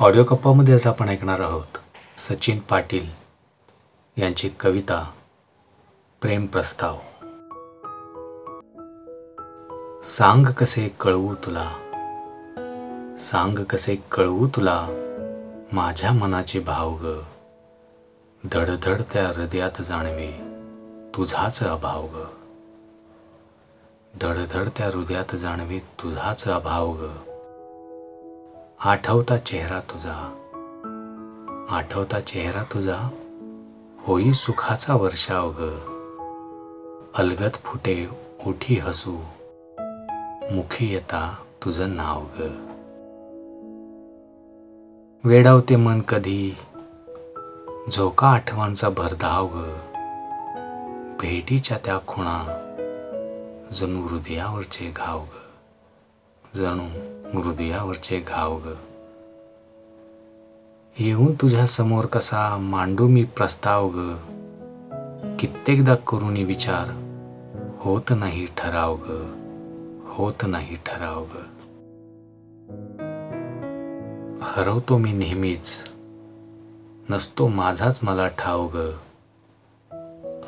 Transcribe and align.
Audio 0.00 0.24
कप्पामध्ये 0.24 0.74
आज 0.74 0.86
आपण 0.86 1.08
ऐकणार 1.08 1.40
आहोत 1.40 1.78
सचिन 2.16 2.60
पाटील 2.60 3.08
यांची 4.16 4.48
कविता 4.48 5.10
प्रेम 6.20 6.46
प्रस्ताव. 6.46 6.98
सांग 10.02 10.46
कसे 10.46 10.88
कळवू 11.00 11.34
तुला 11.34 11.68
सांग 13.18 13.64
कसे 13.64 13.96
कळवू 14.12 14.48
तुला 14.48 14.86
माझ्या 15.72 16.12
मनाचे 16.12 16.60
भाव 16.60 16.96
ग. 17.02 17.20
धडधड 18.44 19.02
त्या 19.12 19.28
हृदयात 19.28 19.82
जाणवे 19.82 20.32
तुझाच 21.16 21.62
अभाव 21.62 22.06
ग. 22.06 22.24
धडधड 24.20 24.68
त्या 24.76 24.86
हृदयात 24.86 25.36
जाणवे 25.36 25.78
तुझाच 25.78 26.48
अभाव 26.48 26.92
ग. 26.92 27.29
आठवता 28.84 29.36
चेहरा 29.36 29.80
तुझा. 29.80 30.14
आठवता 31.70 32.20
चेहरा 32.20 32.62
तुझा. 32.62 33.08
होई 33.98 34.32
सुखाचा 34.32 34.94
वर्षाव 34.94 35.52
ग 35.58 35.62
अलगत 37.14 37.56
फुटे 37.64 38.08
ओठी 38.46 38.78
हसू. 38.78 39.12
मुखी 40.52 40.92
येता 40.92 41.36
तुझं 41.64 41.96
नाव 41.96 42.22
ग. 42.38 42.48
वेडावते 45.24 45.76
मन 45.76 46.00
कधी. 46.00 46.52
झोका 47.90 48.28
आठवांचा 48.28 48.88
भरधाव 48.88 49.48
ग. 49.52 49.62
भेटीच्या 51.20 51.78
त्या 51.84 51.98
खुणा. 52.06 52.44
जणू 53.72 54.06
हृदयावरचे 54.06 54.92
घाव 54.96 55.18
ग. 55.18 55.38
जणू 56.54 57.19
हृदयावरचे 57.34 58.20
घाव 58.20 58.58
ग. 58.64 58.72
येऊन 60.98 61.34
तुझ्या 61.34 61.66
समोर 61.66 62.06
कसा 62.06 62.56
मांडू 62.56 63.08
मी 63.08 63.24
प्रस्ताव 63.24 63.90
ग. 63.94 64.16
कित्येकदा 65.38 65.94
करूनी 65.94 66.44
विचार 66.44 66.88
होत 67.78 68.02
नाही 68.10 68.46
ठराव 68.56 68.96
ग. 68.96 69.36
होत 70.06 70.46
नाही 70.46 70.76
ठराव 70.86 71.24
ग. 71.24 71.34
हरवतो 74.42 74.98
मी 74.98 75.12
नेहमीच 75.12 75.90
नसतो 77.10 77.48
माझाच 77.48 78.00
मला 78.02 78.28
ठाव 78.28 78.68
ग. 78.74 78.90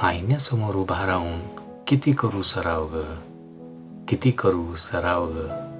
आईन्यासमोर 0.00 0.74
उभा 0.74 1.06
राहून 1.06 1.40
किती 1.86 2.12
करू 2.12 2.42
सराव 2.42 2.88
ग. 2.92 3.02
किती 4.08 4.30
करू 4.30 4.74
सराव 4.74 5.26
ग. 5.30 5.71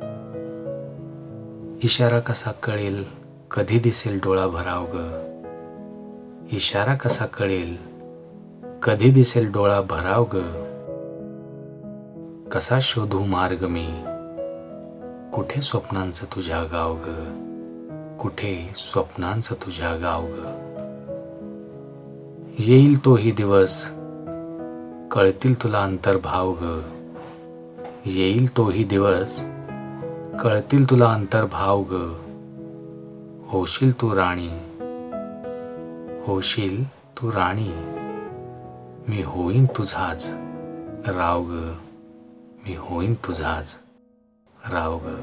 इशारा 1.85 2.21
कसा 2.21 2.51
कळेल? 2.51 3.05
कधी 3.51 3.79
दिसेल 3.79 4.21
डोळा 4.25 4.47
भराव 4.47 4.87
ग? 4.89 4.97
इशारा 6.53 6.95
कसा 6.95 7.27
कळेल? 7.27 7.77
कधी 8.83 9.11
दिसेल 9.11 9.53
डोळा 9.53 9.81
भराव 9.81 10.25
ग? 10.33 10.37
कसा 12.49 12.79
शोधू 12.81 13.25
मार्ग 13.25 13.67
मी? 13.67 13.89
कुठे 15.35 15.63
स्वप्नांचं 15.63 16.27
तुझ्या 16.35 16.63
गाव 16.63 16.97
ग? 17.07 17.09
कुठे 18.21 18.73
स्वप्नांचं 18.77 19.55
तुझ्या 19.55 19.97
गाव 19.97 20.23
ग? 20.27 20.45
येईल 22.59 23.05
तोही 23.05 23.31
दिवस. 23.31 23.89
कळतील 25.11 25.63
तुला 25.63 25.83
अंतर्भाव 25.83 26.55
ग? 26.61 26.83
येईल 28.05 28.57
तोही 28.57 28.85
दिवस. 28.85 29.45
कळतील 30.41 30.91
तुला 30.91 31.13
अंतर्भाव 31.13 31.83
ग. 31.91 31.93
होशील 33.49 34.01
तू 34.01 34.17
राणी. 34.17 34.49
होशील 36.27 36.89
तू 36.89 37.33
राणी. 37.33 37.71
मी 39.09 39.23
होईन 39.23 39.67
तुझाच 39.67 40.31
राव 41.09 41.43
ग. 41.43 41.73
मी 42.67 42.77
होईन 42.77 43.15
तुझाच 43.15 43.79
राव 44.73 44.99
ग. 45.03 45.15